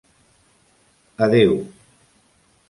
Adeu. 1.23 1.53